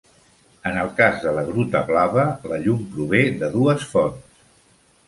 En 0.69 0.79
el 0.83 0.89
cas 0.99 1.19
de 1.25 1.33
la 1.35 1.43
Gruta 1.51 1.83
Blava, 1.91 2.27
la 2.55 2.61
llum 2.65 2.83
prové 2.97 3.23
de 3.45 3.53
dues 3.61 3.89
fonts. 3.95 4.47